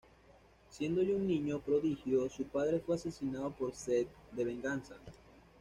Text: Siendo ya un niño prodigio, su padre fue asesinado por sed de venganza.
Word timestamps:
Siendo 0.67 1.03
ya 1.03 1.13
un 1.13 1.27
niño 1.27 1.59
prodigio, 1.59 2.27
su 2.27 2.45
padre 2.45 2.79
fue 2.79 2.95
asesinado 2.95 3.51
por 3.51 3.75
sed 3.75 4.07
de 4.31 4.43
venganza. 4.45 4.95